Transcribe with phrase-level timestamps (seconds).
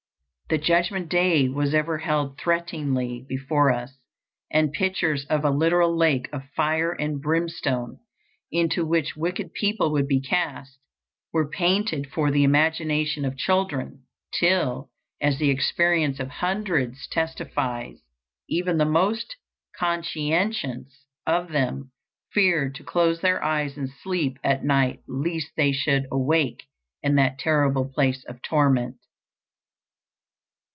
[0.51, 3.97] the judgment day was ever held threateningly before us;
[4.51, 7.97] and pictures of a literal lake of fire and brimstone,
[8.51, 10.77] into which wicked people would be cast,
[11.31, 14.03] were painted for the imagination of children,
[14.37, 14.89] till,
[15.21, 18.01] as the experience of hundreds testifies,
[18.49, 19.37] even the most
[19.79, 21.89] conscientious of them
[22.33, 26.63] feared to close their eyes in sleep at night lest they should awake
[27.01, 28.97] in that terrible place of torment.